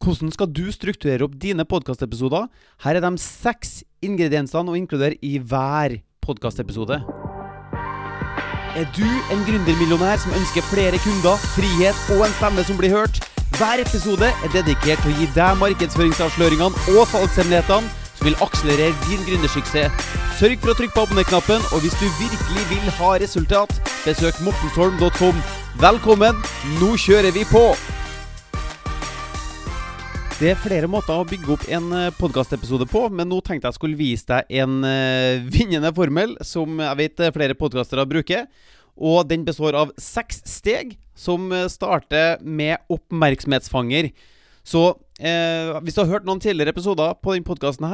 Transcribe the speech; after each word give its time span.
Hvordan 0.00 0.30
skal 0.32 0.48
du 0.48 0.70
strukturere 0.72 1.26
opp 1.26 1.34
dine 1.36 1.66
podkastepisoder? 1.68 2.46
Her 2.80 2.96
er 2.96 3.04
de 3.04 3.20
seks 3.20 3.82
ingrediensene 4.00 4.72
å 4.72 4.78
inkludere 4.78 5.18
i 5.20 5.34
hver 5.36 5.98
podkastepisode. 6.24 7.02
Er 8.80 8.88
du 8.96 9.04
en 9.34 9.44
gründermillionær 9.44 10.22
som 10.22 10.32
ønsker 10.38 10.64
flere 10.70 10.96
kunder, 11.04 11.36
frihet 11.52 12.00
og 12.16 12.24
en 12.24 12.38
stemme 12.38 12.64
som 12.64 12.80
blir 12.80 12.96
hørt? 12.96 13.20
Hver 13.58 13.84
episode 13.84 14.32
er 14.32 14.56
dedikert 14.56 15.04
til 15.04 15.12
å 15.12 15.18
gi 15.20 15.28
deg 15.36 15.60
markedsføringsavsløringene 15.66 16.96
og 16.96 17.04
salgshemmelighetene 17.12 17.92
som 18.16 18.30
vil 18.30 18.40
akselerere 18.48 18.96
din 19.04 19.28
gründersuksess. 19.28 20.10
Sørg 20.40 20.64
for 20.64 20.72
å 20.72 20.78
trykke 20.80 20.96
på 20.96 21.04
abonner-knappen, 21.04 21.70
og 21.76 21.84
hvis 21.84 22.00
du 22.00 22.08
virkelig 22.16 22.68
vil 22.72 22.92
ha 23.02 23.14
resultat, 23.20 23.76
besøk 24.08 24.40
mortensholm.com. 24.48 25.48
Velkommen, 25.84 26.44
nå 26.80 26.94
kjører 26.96 27.36
vi 27.36 27.44
på! 27.52 27.68
Det 30.40 30.54
er 30.54 30.56
flere 30.56 30.88
måter 30.88 31.18
å 31.20 31.24
bygge 31.28 31.50
opp 31.52 31.64
en 31.68 31.90
podkastepisode 32.16 32.86
på, 32.88 33.02
men 33.12 33.28
nå 33.28 33.42
tenkte 33.44 33.68
jeg 33.68 33.76
skulle 33.76 33.98
vise 33.98 34.24
deg 34.24 34.62
en 34.62 34.78
uh, 34.88 35.42
vinnende 35.52 35.90
formel 35.92 36.32
som 36.40 36.80
jeg 36.80 36.96
vet 36.96 37.20
flere 37.34 37.56
podkastere 37.60 38.06
bruker. 38.08 38.46
Og 38.96 39.28
den 39.28 39.44
består 39.44 39.76
av 39.76 39.92
seks 40.00 40.40
steg, 40.48 40.94
som 41.12 41.52
starter 41.68 42.40
med 42.40 42.80
oppmerksomhetsfanger. 42.88 44.08
Så 44.64 44.86
eh, 45.20 45.76
hvis 45.84 45.96
du 45.96 46.02
har 46.02 46.10
hørt 46.14 46.26
noen 46.28 46.40
tidligere 46.40 46.72
episoder 46.72 47.12
på 47.20 47.36
denne 47.36 47.44
podkasten 47.44 47.86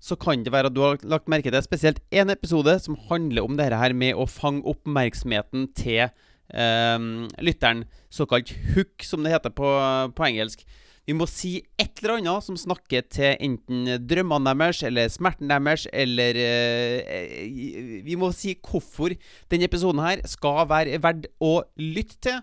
så 0.00 0.20
kan 0.20 0.44
det 0.44 0.52
være 0.52 0.68
at 0.68 0.76
du 0.76 0.84
har 0.84 1.00
lagt 1.08 1.28
merke 1.32 1.52
til 1.52 1.64
spesielt 1.64 2.04
én 2.12 2.32
episode 2.32 2.76
som 2.84 3.00
handler 3.08 3.48
om 3.48 3.56
dette 3.56 3.80
her 3.80 3.96
med 3.96 4.12
å 4.16 4.28
fange 4.28 4.64
oppmerksomheten 4.68 5.70
til 5.72 6.04
eh, 6.04 7.10
lytteren. 7.40 7.86
Såkalt 8.12 8.52
hook, 8.76 9.00
som 9.04 9.24
det 9.24 9.36
heter 9.36 9.56
på, 9.56 9.68
på 10.12 10.28
engelsk. 10.28 10.68
Vi 11.04 11.12
må 11.16 11.26
si 11.28 11.58
et 11.76 12.00
eller 12.00 12.16
annet 12.16 12.46
som 12.46 12.56
snakker 12.56 13.04
til 13.12 13.34
enten 13.44 13.90
drømmene 14.08 14.54
deres 14.56 14.80
eller 14.88 15.10
smerten 15.12 15.52
deres, 15.52 15.84
eller 15.92 16.38
eh, 16.40 18.00
Vi 18.06 18.16
må 18.16 18.32
si 18.32 18.54
hvorfor 18.56 19.12
denne 19.52 19.68
episoden 19.68 20.00
her 20.04 20.24
skal 20.28 20.64
være 20.70 21.02
verdt 21.04 21.28
å 21.44 21.58
lytte 21.76 22.20
til. 22.30 22.42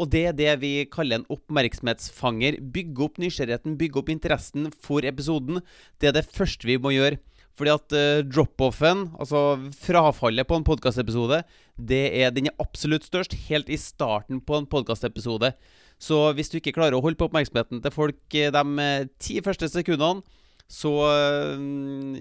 Og 0.00 0.08
det 0.08 0.22
er 0.30 0.36
det 0.36 0.52
vi 0.62 0.72
kaller 0.88 1.20
en 1.20 1.28
oppmerksomhetsfanger. 1.32 2.56
Bygge 2.72 3.04
opp 3.04 3.18
nysgjerrigheten, 3.20 3.76
bygge 3.76 4.00
opp 4.00 4.12
interessen 4.12 4.70
for 4.72 5.04
episoden. 5.04 5.60
Det 6.00 6.08
er 6.08 6.16
det 6.16 6.30
første 6.30 6.68
vi 6.68 6.78
må 6.80 6.94
gjøre. 6.94 7.20
Fordi 7.58 7.72
at 7.74 7.94
uh, 7.96 8.22
drop-offen, 8.24 9.10
altså 9.20 9.58
frafallet 9.76 10.48
på 10.48 10.56
en 10.56 10.64
podkastepisode, 10.64 11.42
den 11.80 12.48
er 12.48 12.56
absolutt 12.60 13.06
størst 13.08 13.36
helt 13.48 13.70
i 13.72 13.78
starten 13.80 14.40
på 14.44 14.58
en 14.58 14.68
podkastepisode. 14.70 15.52
Så 16.00 16.18
hvis 16.36 16.48
du 16.48 16.58
ikke 16.58 16.74
klarer 16.76 16.96
å 16.96 17.02
holde 17.04 17.18
på 17.20 17.28
oppmerksomheten 17.28 17.82
til 17.84 17.92
folk 17.92 18.36
eh, 18.36 18.48
de 18.52 18.84
eh, 18.84 19.08
ti 19.20 19.40
første 19.44 19.68
sekundene, 19.68 20.24
så 20.70 20.92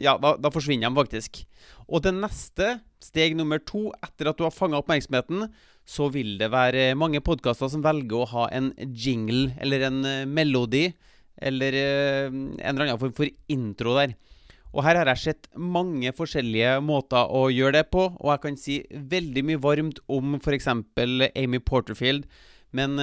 Ja, 0.02 0.16
da, 0.18 0.32
da, 0.42 0.50
forsvinner 0.50 0.90
de 0.90 0.98
faktisk. 0.98 1.44
Og 1.86 2.02
det 2.02 2.16
neste, 2.18 2.80
steg 2.98 3.36
nummer 3.38 3.62
to, 3.62 3.92
etter 4.02 4.32
at 4.32 4.40
du 4.40 4.42
har 4.42 4.56
fanga 4.56 4.80
oppmerksomheten, 4.82 5.46
så 5.86 6.08
vil 6.10 6.34
det 6.40 6.50
være 6.50 6.96
mange 6.98 7.22
podkaster 7.22 7.70
som 7.70 7.86
velger 7.86 8.24
å 8.24 8.30
ha 8.32 8.48
en 8.50 8.72
jingle 8.90 9.54
eller 9.62 9.86
en 9.86 10.02
melodi 10.34 10.88
eller 11.38 11.78
en 11.78 12.58
eller 12.58 12.88
annen 12.88 13.04
form 13.06 13.14
for 13.22 13.30
intro 13.54 13.94
der. 14.00 14.18
Og 14.70 14.84
her 14.86 15.00
har 15.00 15.09
jeg 15.09 15.23
sett 15.23 15.48
mange 15.58 16.12
forskjellige 16.14 16.75
måter 16.86 17.31
å 17.34 17.48
gjøre 17.50 17.80
det 17.80 17.88
på, 17.94 18.06
og 18.14 18.31
jeg 18.36 18.44
kan 18.44 18.59
si 18.59 18.76
veldig 18.92 19.44
mye 19.48 19.61
varmt 19.64 20.02
om 20.11 20.38
f.eks. 20.38 20.70
Amy 20.70 21.61
Porterfield, 21.66 22.28
men 22.78 23.00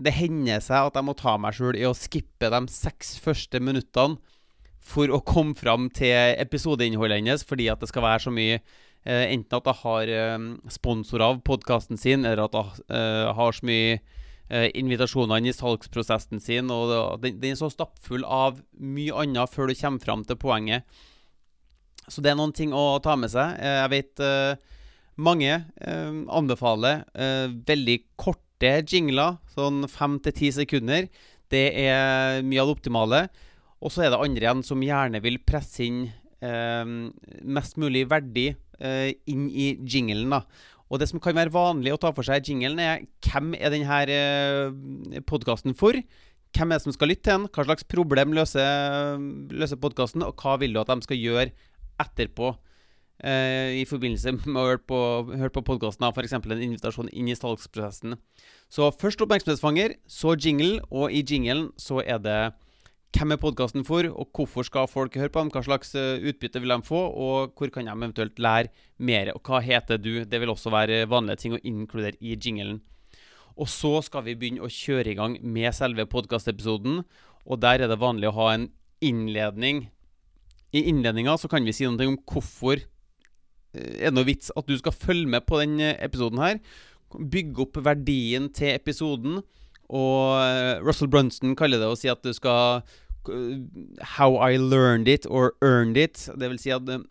det 0.00 0.16
hender 0.16 0.62
seg 0.64 0.88
at 0.88 0.98
jeg 0.98 1.06
må 1.06 1.14
ta 1.18 1.36
meg 1.40 1.56
sjøl 1.56 1.78
i 1.78 1.86
å 1.88 1.96
skippe 1.96 2.50
de 2.52 2.60
seks 2.72 3.14
første 3.22 3.60
minuttene 3.62 4.18
for 4.80 5.12
å 5.12 5.20
komme 5.24 5.56
fram 5.58 5.90
til 5.94 6.36
episodeinnholdet 6.40 7.20
hennes, 7.20 7.44
fordi 7.46 7.68
at 7.72 7.82
det 7.82 7.90
skal 7.90 8.06
være 8.06 8.24
så 8.24 8.32
mye 8.34 8.60
uh, 8.60 9.26
Enten 9.26 9.58
at 9.58 9.68
jeg 9.68 9.80
har 9.82 10.14
uh, 10.14 10.46
sponsor 10.72 11.24
av 11.24 11.42
podkasten 11.46 12.00
sin, 12.00 12.24
eller 12.24 12.46
at 12.46 12.56
jeg 12.56 12.86
eh, 12.96 13.28
har 13.36 13.56
så 13.56 13.68
mye 13.68 14.00
eh, 14.50 14.68
invitasjoner 14.78 15.46
i 15.46 15.54
salgsprosessen 15.54 16.42
sin. 16.42 16.70
Og 16.74 17.20
Den, 17.22 17.38
den 17.40 17.54
er 17.54 17.60
så 17.60 17.70
stappfull 17.72 18.26
av 18.26 18.60
mye 18.76 19.14
annet 19.22 19.54
før 19.54 19.70
du 19.70 19.76
kommer 19.78 20.04
fram 20.04 20.26
til 20.26 20.38
poenget. 20.40 20.84
Så 22.10 22.22
det 22.22 22.32
er 22.32 22.38
noen 22.38 22.54
ting 22.56 22.74
å 22.74 22.98
ta 23.02 23.16
med 23.16 23.32
seg. 23.32 23.56
Eh, 23.62 23.78
jeg 23.84 23.92
vet 23.94 24.24
eh, 24.26 24.76
mange 25.20 25.58
anbefaler 26.32 27.02
veldig 27.68 27.96
korte 28.16 28.70
jingler, 28.88 29.34
sånn 29.52 29.84
fem 29.90 30.14
til 30.24 30.32
ti 30.32 30.48
sekunder. 30.54 31.10
Det 31.52 31.66
er 31.82 32.40
mye 32.46 32.62
av 32.62 32.70
det 32.70 32.76
optimale. 32.78 33.20
Og 33.84 33.92
så 33.92 34.06
er 34.06 34.14
det 34.14 34.20
andre 34.22 34.46
igjen 34.46 34.64
som 34.64 34.80
gjerne 34.84 35.20
vil 35.20 35.36
presse 35.44 35.84
inn 35.84 36.06
mest 36.40 37.76
mulig 37.76 38.06
verdi 38.08 38.46
eh, 38.48 38.69
inn 39.30 39.48
i 39.48 39.72
jinglen. 39.84 40.30
da. 40.32 40.42
Og 40.90 40.98
det 40.98 41.10
som 41.10 41.20
kan 41.22 41.36
være 41.36 41.54
vanlig 41.54 41.92
å 41.94 42.00
ta 42.00 42.10
for 42.16 42.26
seg 42.26 42.42
i 42.42 42.52
jinglen, 42.52 42.80
er 42.82 43.04
hvem 43.26 43.54
er 43.58 43.74
denne 43.74 44.00
eh, 44.10 45.20
podkasten 45.28 45.76
for? 45.78 45.98
Hvem 46.50 46.72
er 46.72 46.80
det 46.80 46.86
som 46.86 46.96
skal 46.96 47.12
lytte 47.12 47.28
til 47.28 47.36
den? 47.36 47.50
Hva 47.54 47.66
slags 47.68 47.86
problem 47.86 48.34
løser, 48.34 49.20
løser 49.54 49.78
podkasten? 49.78 50.26
Og 50.26 50.34
hva 50.40 50.56
vil 50.58 50.74
du 50.74 50.82
at 50.82 50.90
de 50.90 51.06
skal 51.06 51.20
gjøre 51.20 51.52
etterpå? 52.02 52.56
eh, 53.24 53.80
i 53.80 53.84
forbindelse 53.88 54.32
med 54.38 54.58
å 54.58 54.66
høre 54.66 54.82
på, 54.82 55.00
høre 55.30 55.52
på 55.54 55.64
podkasten, 55.66 56.08
f.eks. 56.08 56.36
en 56.38 56.64
invitasjon 56.64 57.10
inn 57.12 57.30
i 57.30 57.36
salgsprosessen. 57.36 58.16
Så 58.72 58.90
først 59.00 59.22
oppmerksomhetsfanger, 59.24 59.98
så 60.08 60.36
jingle, 60.38 60.80
og 60.90 61.12
i 61.12 61.22
jinglen 61.26 61.70
så 61.80 62.00
er 62.04 62.20
det 62.22 62.40
hvem 63.16 63.34
er 63.34 63.40
podkasten 63.42 63.84
for, 63.86 64.06
og 64.06 64.30
hvorfor 64.36 64.66
skal 64.66 64.88
folk 64.90 65.16
høre 65.18 65.32
på 65.32 65.42
dem? 65.42 65.50
Hva 65.54 65.62
slags 65.66 65.94
eh, 65.98 66.22
utbytte 66.30 66.62
vil 66.62 66.74
de 66.74 66.78
få, 66.86 67.00
og 67.10 67.56
hvor 67.58 67.72
kan 67.74 67.88
de 67.88 67.94
eventuelt 67.94 68.38
lære 68.38 68.70
mer? 68.98 69.32
Og 69.34 69.42
hva 69.46 69.62
heter 69.64 69.98
du? 70.00 70.24
Det 70.24 70.40
vil 70.40 70.52
også 70.52 70.72
være 70.74 71.08
vanlige 71.10 71.42
ting 71.42 71.56
å 71.56 71.62
inkludere 71.64 72.18
i 72.20 72.36
jinglen. 72.36 72.80
Og 73.60 73.68
så 73.68 73.98
skal 74.06 74.24
vi 74.28 74.36
begynne 74.38 74.64
å 74.64 74.70
kjøre 74.70 75.12
i 75.12 75.18
gang 75.18 75.36
med 75.42 75.74
selve 75.76 76.06
podkastepisoden, 76.08 77.02
og 77.44 77.60
der 77.60 77.82
er 77.82 77.90
det 77.90 78.00
vanlig 78.00 78.30
å 78.30 78.36
ha 78.38 78.52
en 78.54 78.70
innledning. 79.04 79.88
I 80.70 80.86
innledninga 80.92 81.34
så 81.40 81.50
kan 81.50 81.66
vi 81.66 81.74
si 81.74 81.88
noe 81.88 82.06
om 82.06 82.20
hvorfor 82.30 82.84
Eh, 83.74 84.02
er 84.02 84.10
det 84.10 84.16
noe 84.16 84.28
vits 84.28 84.50
at 84.58 84.66
du 84.66 84.76
skal 84.78 84.94
følge 84.94 85.30
med 85.30 85.46
på 85.46 85.60
denne 85.60 85.94
episoden 86.02 86.42
her. 86.42 86.60
Bygge 87.10 87.66
opp 87.66 87.80
verdien 87.84 88.50
til 88.54 88.74
episoden. 88.74 89.40
Og 89.90 90.40
eh, 90.44 90.80
Russell 90.86 91.10
Brunson 91.10 91.56
kaller 91.58 91.82
det 91.82 91.90
å 91.90 91.98
si 91.98 92.10
at 92.12 92.22
du 92.24 92.32
skal 92.36 92.82
How 94.16 94.38
I 94.40 94.56
learned 94.56 95.10
it 95.12 95.26
or 95.28 95.52
earned 95.60 95.98
it. 96.00 96.24
Det 96.40 96.48
vil 96.48 96.60
si 96.62 96.72
at 96.72 96.88
eh, 96.88 97.02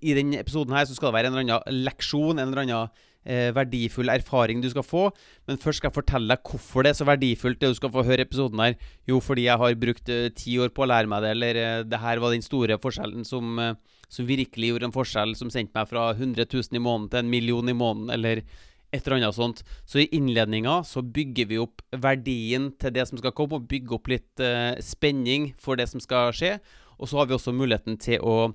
i 0.00 0.16
denne 0.16 0.40
episoden 0.40 0.74
her 0.74 0.86
så 0.88 0.96
skal 0.96 1.10
det 1.10 1.18
være 1.18 1.30
en 1.30 1.38
eller 1.38 1.46
annen 1.46 1.84
leksjon, 1.86 2.38
en 2.38 2.48
eller 2.48 2.64
annen 2.64 3.02
eh, 3.24 3.50
verdifull 3.54 4.10
erfaring 4.12 4.62
du 4.62 4.70
skal 4.72 4.86
få. 4.86 5.04
Men 5.48 5.60
først 5.62 5.80
skal 5.80 5.90
jeg 5.90 5.98
fortelle 6.00 6.30
deg 6.32 6.42
hvorfor 6.48 6.84
det 6.84 6.92
er 6.92 6.98
så 7.00 7.08
verdifullt, 7.08 7.60
det 7.60 7.72
du 7.72 7.78
skal 7.78 7.94
få 7.94 8.04
høre 8.06 8.26
episoden 8.26 8.62
her. 8.62 8.76
Jo, 9.08 9.20
fordi 9.22 9.46
jeg 9.48 9.60
har 9.62 9.78
brukt 9.86 10.12
eh, 10.12 10.28
ti 10.36 10.58
år 10.62 10.74
på 10.74 10.84
å 10.84 10.90
lære 10.90 11.10
meg 11.10 11.24
det, 11.24 11.32
eller 11.36 11.62
eh, 11.62 11.78
det 11.88 12.02
her 12.02 12.22
var 12.22 12.34
den 12.34 12.44
store 12.44 12.78
forskjellen 12.82 13.26
som, 13.28 13.54
eh, 13.62 14.02
som 14.12 14.28
virkelig 14.28 14.72
gjorde 14.72 14.90
en 14.90 14.98
forskjell, 14.98 15.36
som 15.38 15.52
sendte 15.52 15.76
meg 15.78 15.90
fra 15.90 16.10
100 16.14 16.46
000 16.46 16.78
i 16.78 16.82
måneden 16.82 17.10
til 17.12 17.22
en 17.22 17.32
million 17.32 17.72
i 17.72 17.76
måneden, 17.76 18.12
eller 18.14 18.44
et 18.92 19.06
eller 19.06 19.18
annet 19.18 19.36
sånt. 19.36 19.62
Så 19.88 20.02
i 20.02 20.08
innledninga 20.14 20.82
så 20.86 21.02
bygger 21.02 21.48
vi 21.50 21.60
opp 21.62 21.82
verdien 21.90 22.70
til 22.80 22.94
det 22.94 23.06
som 23.08 23.20
skal 23.20 23.34
komme, 23.36 23.58
og 23.58 23.68
bygger 23.70 23.98
opp 23.98 24.12
litt 24.12 24.44
uh, 24.44 24.76
spenning 24.84 25.52
for 25.60 25.80
det 25.80 25.88
som 25.90 26.02
skal 26.02 26.34
skje. 26.36 26.58
Og 27.00 27.10
så 27.10 27.18
har 27.18 27.30
vi 27.30 27.36
også 27.36 27.56
muligheten 27.56 27.96
til 28.00 28.20
å 28.20 28.52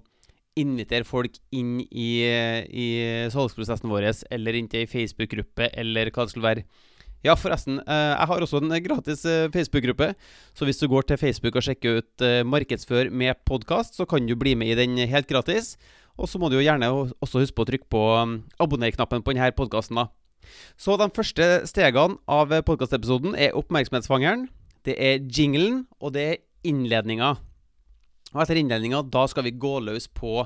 invitere 0.57 1.05
folk 1.05 1.35
inn 1.53 1.79
i, 1.85 2.11
i 2.25 2.87
salgsprosessen 3.33 3.91
vår, 3.91 4.09
eller 4.33 4.57
inn 4.57 4.69
til 4.71 4.85
ei 4.85 4.89
Facebook-gruppe, 4.89 5.69
eller 5.77 6.09
hva 6.09 6.25
det 6.25 6.33
skulle 6.33 6.47
være. 6.47 6.63
Ja, 7.25 7.33
forresten. 7.35 7.79
Eh, 7.81 8.11
jeg 8.13 8.29
har 8.29 8.43
også 8.43 8.59
en 8.61 8.73
gratis 8.83 9.25
eh, 9.25 9.49
Facebook-gruppe. 9.53 10.13
Så 10.53 10.65
hvis 10.65 10.77
du 10.77 10.87
går 10.87 11.07
til 11.07 11.17
Facebook 11.17 11.57
og 11.57 11.65
sjekker 11.65 11.99
ut 11.99 12.23
eh, 12.23 12.43
Markedsfør 12.45 13.09
med 13.09 13.39
podkast, 13.45 13.97
så 13.97 14.05
kan 14.05 14.27
du 14.27 14.35
bli 14.37 14.53
med 14.55 14.69
i 14.71 14.77
den 14.77 14.97
helt 15.09 15.27
gratis. 15.27 15.75
Og 16.17 16.29
så 16.29 16.39
må 16.39 16.49
du 16.49 16.57
jo 16.57 16.65
gjerne 16.65 16.89
også 17.21 17.41
huske 17.41 17.57
på 17.57 17.65
å 17.65 17.69
trykke 17.69 17.89
på 17.89 18.03
abonner-knappen 18.63 19.25
på 19.25 19.33
denne 19.33 19.51
podkasten. 19.57 19.99
Så 20.79 20.97
de 20.99 21.09
første 21.15 21.49
stegene 21.69 22.19
av 22.29 22.53
podkastepisoden 22.67 23.35
er 23.35 23.57
oppmerksomhetsfangeren, 23.57 24.47
det 24.87 24.95
er 24.95 25.19
jinglen, 25.19 25.85
og 25.99 26.13
det 26.15 26.23
er 26.23 26.41
innledninga. 26.67 27.35
Og 28.33 28.41
etter 28.43 28.59
innledninga, 28.59 29.03
da 29.11 29.25
skal 29.27 29.47
vi 29.47 29.55
gå 29.59 29.77
løs 29.83 30.07
på 30.11 30.45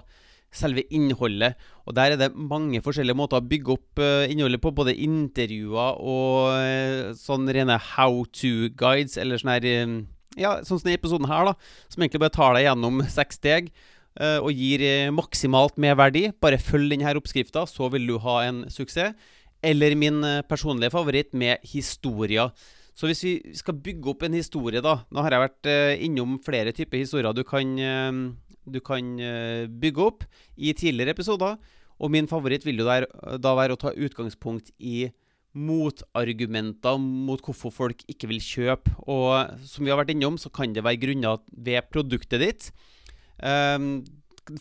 selve 0.52 0.84
innholdet. 0.94 1.56
Og 1.88 1.96
der 1.96 2.14
er 2.14 2.20
det 2.20 2.32
mange 2.36 2.82
forskjellige 2.84 3.18
måter 3.18 3.40
å 3.40 3.48
bygge 3.48 3.76
opp 3.76 4.02
uh, 4.02 4.28
innholdet 4.30 4.62
på. 4.64 4.74
Både 4.76 4.98
intervjuer 4.98 6.02
og 6.02 6.52
uh, 6.58 7.14
sånn 7.18 7.48
rene 7.52 7.80
how 7.94 8.24
to-guides, 8.36 9.18
eller 9.22 9.42
sånn 9.42 9.56
her 9.56 9.70
uh, 9.70 9.96
Ja, 10.40 10.58
sånn 10.64 10.80
som 10.80 10.88
denne 10.88 11.00
episoden 11.00 11.30
her, 11.32 11.52
da. 11.52 11.56
Som 11.92 12.04
egentlig 12.04 12.24
bare 12.24 12.36
tar 12.36 12.56
deg 12.58 12.68
gjennom 12.70 13.02
seks 13.20 13.42
steg 13.42 13.74
og 14.12 14.50
gir 14.52 14.82
maksimalt 15.16 15.78
med 15.80 15.94
verdi. 15.96 16.26
Bare 16.44 16.58
følg 16.60 16.92
denne 16.92 17.14
oppskrifta, 17.16 17.62
så 17.64 17.88
vil 17.94 18.10
du 18.10 18.18
ha 18.20 18.42
en 18.44 18.66
suksess. 18.68 19.16
Eller 19.64 19.96
min 19.96 20.24
personlige 20.50 20.94
favoritt 20.94 21.36
med 21.38 21.62
historier. 21.70 22.50
Så 22.98 23.08
hvis 23.10 23.24
vi 23.24 23.34
skal 23.58 23.80
bygge 23.82 24.12
opp 24.12 24.26
en 24.28 24.36
historie, 24.36 24.82
da 24.84 25.00
Nå 25.10 25.24
har 25.24 25.34
jeg 25.34 25.46
vært 25.46 25.70
eh, 25.72 26.04
innom 26.06 26.38
flere 26.44 26.74
typer 26.76 27.02
historier 27.02 27.34
du 27.34 27.44
kan, 27.48 27.72
eh, 27.80 28.12
du 28.68 28.80
kan 28.84 29.16
eh, 29.20 29.66
bygge 29.66 30.04
opp 30.06 30.26
i 30.58 30.74
tidligere 30.78 31.16
episoder. 31.16 31.58
Og 32.02 32.12
min 32.12 32.28
favoritt 32.30 32.66
vil 32.66 32.82
jo 32.82 32.88
der, 32.88 33.06
da 33.38 33.56
være 33.58 33.78
å 33.78 33.82
ta 33.82 33.94
utgangspunkt 33.94 34.72
i 34.80 35.12
motargumenter 35.54 36.98
mot 37.02 37.42
hvorfor 37.44 37.74
folk 37.76 38.02
ikke 38.10 38.30
vil 38.32 38.42
kjøpe. 38.42 38.94
Og 39.06 39.60
som 39.68 39.86
vi 39.86 39.92
har 39.94 40.00
vært 40.00 40.14
innom, 40.16 40.40
så 40.42 40.50
kan 40.54 40.74
det 40.74 40.86
være 40.86 41.02
grunner 41.02 41.42
ved 41.52 41.90
produktet 41.92 42.42
ditt. 42.42 42.70
Um, 43.38 44.02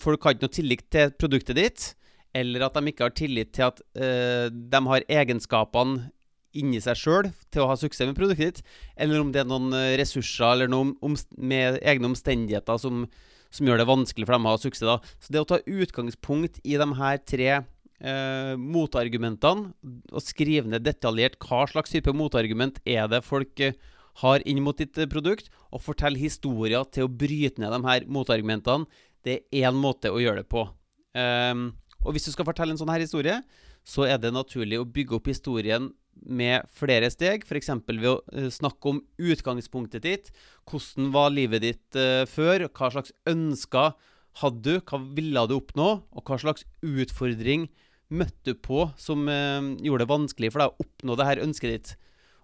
folk 0.00 0.20
har 0.24 0.34
ikke 0.34 0.48
noe 0.48 0.56
tillit 0.56 0.84
til 0.92 1.14
produktet 1.16 1.56
ditt, 1.56 1.86
eller 2.36 2.66
at 2.66 2.76
de 2.78 2.92
ikke 2.92 3.08
har 3.08 3.14
tillit 3.16 3.52
til 3.56 3.68
at 3.68 3.82
uh, 3.98 4.46
de 4.50 4.80
har 4.86 5.06
egenskapene 5.20 6.10
inni 6.56 6.80
seg 6.82 6.98
sjøl 6.98 7.28
til 7.52 7.64
å 7.64 7.70
ha 7.70 7.76
suksess 7.78 8.08
med 8.08 8.18
produktet 8.18 8.60
ditt, 8.60 8.70
eller 8.98 9.22
om 9.22 9.32
det 9.32 9.42
er 9.42 9.50
noen 9.50 9.74
eh, 9.76 9.96
ressurser 10.00 10.48
eller 10.48 10.70
noen 10.70 10.94
med 11.38 11.78
egne 11.78 12.10
omstendigheter 12.10 12.80
som, 12.82 13.04
som, 13.50 13.68
gjør 13.68 13.82
det 13.82 13.90
vanskelig 13.90 14.26
for 14.26 14.36
dem 14.36 14.48
å 14.48 14.54
ha 14.56 14.62
suksess. 14.62 14.88
da. 14.88 15.14
Så 15.22 15.34
det 15.34 15.42
å 15.42 15.48
ta 15.48 15.60
utgangspunkt 15.62 16.58
i 16.64 16.74
de 16.80 16.88
her 16.98 17.20
tre 17.22 17.50
eh, 17.54 18.54
motargumentene, 18.58 19.70
og 20.10 20.24
skrive 20.24 20.72
ned 20.72 20.86
detaljert 20.86 21.38
hva 21.44 21.66
slags 21.70 21.94
type 21.94 22.14
motargument 22.16 22.82
er 22.88 23.06
det 23.12 23.22
folk 23.26 23.62
eh, 23.62 23.78
har 24.24 24.42
inn 24.48 24.62
mot 24.64 24.78
ditt 24.78 24.98
eh, 24.98 25.10
produkt, 25.10 25.52
og 25.70 25.84
fortelle 25.84 26.20
historier 26.20 26.86
til 26.90 27.06
å 27.06 27.12
bryte 27.12 27.62
ned 27.62 27.76
de 27.76 27.84
her 27.86 28.10
motargumentene, 28.10 28.90
det 29.26 29.42
er 29.52 29.68
én 29.68 29.76
måte 29.76 30.10
å 30.10 30.18
gjøre 30.18 30.42
det 30.42 30.48
på. 30.48 30.64
Um, 31.12 31.72
og 32.04 32.14
hvis 32.14 32.28
du 32.28 32.32
skal 32.34 32.48
fortelle 32.48 32.74
en 32.74 32.80
sånn 32.80 32.92
her 32.92 33.02
historie, 33.02 33.40
så 33.86 34.06
er 34.08 34.20
det 34.20 34.32
naturlig 34.34 34.80
å 34.80 34.88
bygge 34.88 35.16
opp 35.18 35.28
historien 35.30 35.90
med 36.20 36.66
flere 36.76 37.08
steg, 37.12 37.44
f.eks. 37.46 37.70
ved 37.88 38.08
å 38.10 38.18
uh, 38.20 38.48
snakke 38.52 38.92
om 38.92 39.02
utgangspunktet 39.20 40.04
ditt. 40.04 40.32
Hvordan 40.68 41.12
var 41.14 41.32
livet 41.32 41.64
ditt 41.64 41.98
uh, 41.98 42.26
før? 42.28 42.66
Hva 42.68 42.90
slags 42.92 43.14
ønsker 43.28 43.94
hadde 44.40 44.64
du? 44.64 44.74
Hva 44.84 45.00
ville 45.16 45.46
du 45.48 45.56
oppnå? 45.56 45.88
Og 46.12 46.26
hva 46.26 46.40
slags 46.40 46.66
utfordring 46.84 47.68
møtte 48.10 48.52
du 48.52 48.58
på 48.58 48.88
som 49.00 49.28
uh, 49.30 49.72
gjorde 49.80 50.04
det 50.04 50.12
vanskelig 50.12 50.52
for 50.52 50.64
deg 50.64 50.72
å 50.72 50.86
oppnå 50.86 51.16
det 51.16 51.28
her 51.30 51.44
ønsket 51.46 51.74
ditt? 51.76 51.96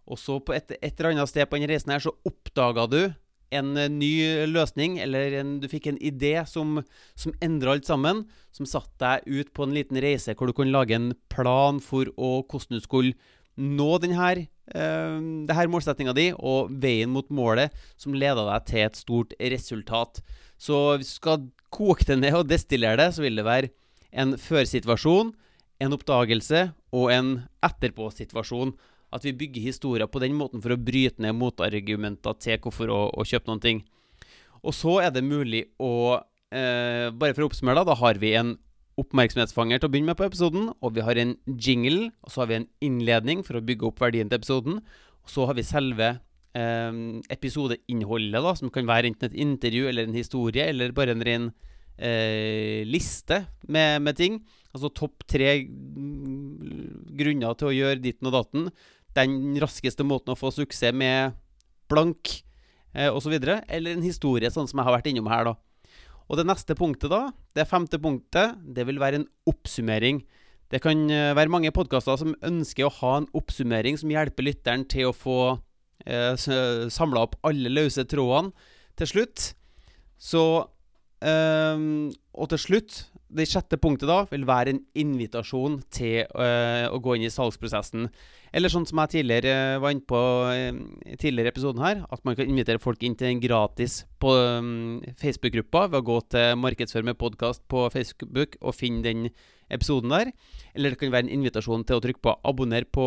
Og 0.06 0.20
så 0.22 0.38
på 0.38 0.54
et, 0.54 0.76
et 0.78 0.92
eller 0.94 1.16
annet 1.16 1.32
sted 1.32 1.48
på 1.48 1.58
denne 1.58 1.72
reisen 1.72 1.92
her 1.92 2.04
så 2.04 2.14
oppdaga 2.28 2.86
du 2.88 3.00
en 3.54 3.72
ny 3.98 4.12
løsning, 4.50 4.98
eller 5.02 5.36
en, 5.40 5.56
du 5.62 5.68
fikk 5.70 5.90
en 5.90 6.00
idé 6.02 6.34
som, 6.48 6.80
som 7.14 7.34
endra 7.44 7.76
alt 7.76 7.86
sammen. 7.88 8.24
Som 8.56 8.68
satte 8.68 8.98
deg 9.02 9.26
ut 9.28 9.54
på 9.54 9.66
en 9.66 9.74
liten 9.76 10.00
reise 10.02 10.34
hvor 10.34 10.50
du 10.50 10.56
kunne 10.56 10.74
lage 10.74 10.96
en 10.96 11.12
plan 11.32 11.80
for 11.82 12.10
å, 12.16 12.40
hvordan 12.42 12.78
du 12.78 12.84
skulle 12.84 13.16
nå 13.56 13.88
denne 14.02 14.30
eh, 14.76 15.68
målsettinga 15.72 16.12
di 16.16 16.28
og 16.36 16.72
veien 16.82 17.12
mot 17.12 17.28
målet 17.32 17.74
som 17.96 18.16
leder 18.16 18.48
deg 18.50 18.66
til 18.68 18.82
et 18.84 18.98
stort 18.98 19.36
resultat. 19.40 20.20
Så 20.60 20.96
hvis 20.96 21.14
du 21.14 21.18
skal 21.20 21.48
koke 21.72 22.06
det 22.08 22.18
ned 22.20 22.36
og 22.36 22.48
destillere 22.50 23.00
det, 23.00 23.10
så 23.16 23.24
vil 23.24 23.40
det 23.40 23.46
være 23.46 23.72
en 24.16 24.36
førsituasjon, 24.40 25.32
en 25.84 25.96
oppdagelse 25.96 26.68
og 26.96 27.10
en 27.12 27.32
etterpå-situasjon. 27.66 28.72
At 29.16 29.24
vi 29.24 29.34
bygger 29.36 29.64
historier 29.64 30.08
på 30.10 30.20
den 30.22 30.36
måten 30.36 30.62
for 30.62 30.74
å 30.74 30.80
bryte 30.80 31.22
ned 31.24 31.36
motargumenter 31.38 32.36
til 32.42 32.60
hvorfor 32.62 32.92
å, 32.92 33.00
å 33.16 33.24
kjøpe 33.26 33.48
noen 33.50 33.64
ting. 33.64 33.82
Og 34.66 34.74
så 34.76 34.98
er 35.04 35.12
det 35.14 35.24
mulig 35.24 35.66
å 35.82 36.18
eh, 36.52 37.08
Bare 37.14 37.34
for 37.36 37.46
å 37.46 37.50
oppsummere, 37.50 37.80
da, 37.80 37.92
da 37.92 37.98
har 38.00 38.20
vi 38.22 38.34
en 38.38 38.56
oppmerksomhetsfanger 39.00 39.80
til 39.80 39.88
å 39.88 39.92
begynne 39.92 40.12
med 40.12 40.18
på 40.18 40.26
episoden. 40.26 40.70
Og 40.80 40.94
vi 40.96 41.04
har 41.04 41.20
en 41.20 41.34
jingle, 41.52 42.10
og 42.24 42.32
så 42.32 42.42
har 42.42 42.50
vi 42.50 42.60
en 42.60 42.70
innledning 42.84 43.44
for 43.46 43.58
å 43.58 43.64
bygge 43.64 43.90
opp 43.90 44.00
verdien 44.02 44.30
til 44.30 44.40
episoden. 44.40 44.80
Og 45.24 45.32
så 45.32 45.46
har 45.48 45.58
vi 45.58 45.66
selve 45.66 46.08
eh, 46.56 47.00
episodeinnholdet, 47.34 48.40
da, 48.42 48.54
som 48.58 48.72
kan 48.72 48.88
være 48.88 49.12
enten 49.12 49.30
et 49.30 49.40
intervju 49.46 49.90
eller 49.90 50.08
en 50.08 50.16
historie, 50.16 50.68
eller 50.72 50.96
bare 50.96 51.16
en 51.16 51.24
ren 51.28 51.50
eh, 51.98 52.84
liste 52.88 53.44
med, 53.68 54.02
med, 54.02 54.16
ting. 54.16 54.40
Altså 54.76 54.92
topp 54.92 55.24
tre 55.28 55.58
grunner 57.16 57.56
til 57.56 57.70
å 57.70 57.76
gjøre 57.76 58.02
ditten 58.04 58.28
og 58.30 58.36
datten. 58.36 58.70
Den 59.16 59.56
raskeste 59.62 60.04
måten 60.06 60.34
å 60.34 60.38
få 60.38 60.52
suksess 60.54 60.94
med 60.96 61.36
blank 61.90 62.40
eh, 62.94 63.10
osv. 63.10 63.36
Eller 63.36 63.94
en 63.94 64.04
historie, 64.04 64.50
sånn 64.52 64.68
som 64.68 64.80
jeg 64.80 64.88
har 64.88 64.98
vært 64.98 65.10
innom 65.12 65.30
her, 65.32 65.50
da. 65.50 65.56
Og 66.26 66.40
det 66.40 66.46
neste 66.48 66.74
punktet, 66.74 67.10
da, 67.12 67.30
det 67.54 67.68
femte 67.70 68.00
punktet, 68.02 68.56
det 68.74 68.86
vil 68.88 68.98
være 69.02 69.22
en 69.22 69.28
oppsummering. 69.46 70.24
Det 70.72 70.80
kan 70.82 71.04
eh, 71.10 71.34
være 71.38 71.52
mange 71.52 71.70
podkaster 71.74 72.18
som 72.18 72.34
ønsker 72.44 72.88
å 72.88 72.94
ha 72.98 73.12
en 73.20 73.28
oppsummering 73.38 73.98
som 74.00 74.10
hjelper 74.10 74.48
lytteren 74.48 74.86
til 74.90 75.12
å 75.12 75.14
få 75.14 75.40
eh, 76.06 76.34
samla 76.34 77.28
opp 77.28 77.36
alle 77.46 77.70
løse 77.70 78.02
trådene 78.10 78.50
til 78.98 79.12
slutt. 79.12 79.52
Så 80.18 80.42
eh, 81.22 81.84
Og 82.34 82.50
til 82.50 82.62
slutt, 82.64 83.04
det 83.36 83.46
sjette 83.50 83.78
punktet 83.78 84.10
da, 84.10 84.24
vil 84.30 84.46
være 84.48 84.74
en 84.74 84.82
invitasjon 84.98 85.80
til 85.94 86.24
eh, 86.26 86.86
å 86.90 86.98
gå 87.02 87.16
inn 87.16 87.28
i 87.28 87.32
salgsprosessen. 87.32 88.10
Eller 88.56 88.72
sånn 88.72 88.86
som 88.88 89.02
jeg 89.02 89.18
tidligere 89.18 89.52
eh, 89.52 89.78
var 89.82 89.92
inne 89.92 90.06
på 90.08 90.18
eh, 90.48 90.78
tidligere 91.20 91.50
episoden 91.52 91.82
her, 91.84 91.98
at 92.08 92.22
man 92.24 92.38
kan 92.38 92.48
invitere 92.48 92.80
folk 92.80 93.02
inn 93.04 93.16
til 93.18 93.28
en 93.28 93.42
gratis 93.42 93.98
på 94.22 94.32
um, 94.32 95.02
Facebook-gruppa 95.20 95.82
ved 95.90 96.00
å 96.00 96.06
gå 96.06 96.16
til 96.32 96.54
Markedsfør 96.62 97.04
med 97.04 97.18
podkast 97.20 97.66
på 97.68 97.84
Facebook 97.92 98.56
og 98.62 98.78
finne 98.78 99.04
den 99.04 99.26
episoden 99.68 100.14
der. 100.14 100.32
Eller 100.72 100.94
det 100.94 101.00
kan 101.02 101.12
være 101.12 101.28
en 101.28 101.34
invitasjon 101.36 101.84
til 101.84 101.98
å 101.98 102.04
trykke 102.06 102.24
på 102.24 102.36
'abonner' 102.48 102.88
på 102.88 103.06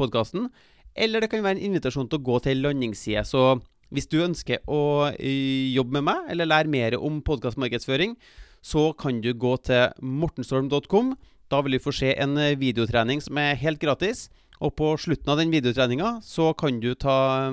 podkasten. 0.00 0.48
Eller 0.96 1.20
det 1.20 1.30
kan 1.34 1.44
være 1.44 1.58
en 1.58 1.68
invitasjon 1.68 2.08
til 2.08 2.22
å 2.22 2.26
gå 2.30 2.40
til 2.48 2.64
landingsside. 2.64 3.26
Så 3.28 3.60
hvis 3.92 4.08
du 4.08 4.24
ønsker 4.24 4.64
å 4.64 5.12
jobbe 5.20 6.00
med 6.00 6.08
meg, 6.08 6.32
eller 6.32 6.48
lære 6.48 6.72
mer 6.72 6.96
om 6.96 7.20
podkastmarkedsføring, 7.20 8.16
så 8.64 8.96
kan 8.96 9.20
du 9.20 9.34
gå 9.34 9.56
til 9.68 9.92
mortenstorm.com. 10.00 11.16
Da 11.52 11.60
vil 11.60 11.76
du 11.76 11.84
få 11.84 11.92
se 11.92 12.16
en 12.16 12.36
videotrening 12.56 13.20
som 13.20 13.36
er 13.36 13.54
helt 13.54 13.80
gratis. 13.80 14.30
Og 14.58 14.74
på 14.74 14.90
slutten 14.98 15.30
av 15.30 15.38
den 15.38 15.52
videotreninga 15.54 16.16
så 16.26 16.50
kan 16.58 16.80
du 16.82 16.90
ta, 16.98 17.46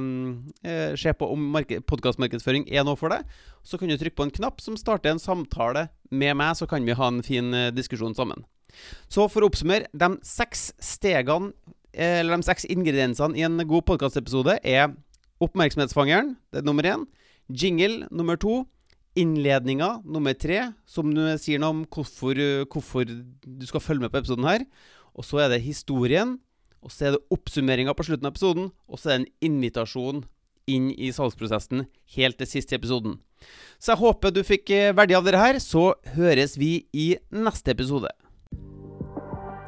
eh, 0.63 0.95
se 0.97 1.13
på 1.13 1.31
om 1.31 1.53
podkastmarkedsføring 1.53 2.65
er 2.71 2.83
noe 2.83 2.97
for 2.97 3.09
deg. 3.09 3.23
Så 3.63 3.77
kan 3.77 3.89
du 3.89 3.97
trykke 3.97 4.15
på 4.15 4.23
en 4.25 4.31
knapp 4.31 4.59
som 4.61 4.77
starter 4.77 5.11
en 5.11 5.19
samtale 5.19 5.89
med 6.09 6.35
meg, 6.35 6.55
så 6.55 6.67
kan 6.67 6.83
vi 6.83 6.93
ha 6.93 7.07
en 7.07 7.21
fin 7.21 7.53
eh, 7.53 7.71
diskusjon 7.71 8.15
sammen. 8.15 8.43
Så 9.07 9.29
for 9.29 9.41
å 9.41 9.49
oppsummere, 9.49 9.87
de 9.93 10.17
seks 10.23 10.73
stegene, 10.81 11.53
eh, 11.93 12.21
eller 12.21 12.37
de 12.37 12.43
seks 12.43 12.65
ingrediensene 12.65 13.37
i 13.37 13.45
en 13.45 13.57
god 13.57 13.85
podkastepisode 13.85 14.59
er 14.63 14.95
oppmerksomhetsfangeren, 15.39 16.35
det 16.51 16.63
er 16.63 16.65
nummer 16.65 16.83
én. 16.83 17.05
Jingle 17.49 18.07
nummer 18.09 18.35
to. 18.35 18.65
Innledninga 19.15 20.03
nummer 20.03 20.33
tre, 20.33 20.73
som 20.85 21.13
du 21.13 21.37
sier 21.37 21.57
noe 21.59 21.69
om 21.69 21.85
hvorfor, 21.85 22.35
hvorfor 22.67 23.05
du 23.07 23.65
skal 23.65 23.79
følge 23.79 24.01
med 24.01 24.11
på 24.11 24.19
episoden 24.19 24.43
her. 24.43 24.65
Og 25.15 25.23
så 25.23 25.39
er 25.45 25.53
det 25.53 25.61
historien 25.63 26.39
og 26.85 26.93
så 26.93 27.07
er 27.07 27.15
det 27.15 27.23
oppsummeringa 27.33 27.95
på 27.97 28.05
slutten 28.05 28.29
av 28.29 28.35
episoden, 28.35 28.69
og 28.85 29.01
så 29.01 29.09
er 29.09 29.17
det 29.17 29.21
en 29.25 29.51
invitasjon 29.51 30.23
inn 30.69 30.91
i 30.93 31.11
salgsprosessen 31.13 31.85
helt 32.15 32.37
til 32.39 32.49
sist 32.49 32.73
i 32.73 32.77
episoden. 32.77 33.17
Så 33.81 33.93
jeg 33.93 34.01
håper 34.01 34.33
du 34.33 34.41
fikk 34.45 34.71
eh, 34.73 34.93
verdi 34.97 35.17
av 35.17 35.25
dere 35.25 35.41
her. 35.41 35.59
Så 35.61 35.93
høres 36.15 36.55
vi 36.57 36.87
i 36.93 37.13
neste 37.33 37.75
episode. 37.75 38.09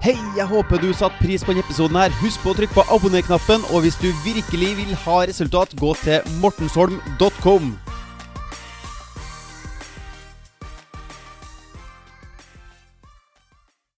Hei, 0.02 0.16
jeg 0.38 0.46
håper 0.50 0.82
du 0.82 0.92
satte 0.96 1.20
pris 1.20 1.44
på 1.44 1.54
denne 1.54 1.66
episoden 1.66 2.00
her. 2.00 2.14
Husk 2.22 2.42
på 2.46 2.54
å 2.54 2.58
trykke 2.58 2.78
på 2.78 2.86
abonner-knappen, 2.96 3.66
og 3.74 3.84
hvis 3.84 3.98
du 4.02 4.08
virkelig 4.26 4.72
vil 4.80 4.96
ha 5.04 5.20
resultat, 5.28 5.76
gå 5.82 5.94
til 6.06 6.38
mortensholm.com. 6.42 7.76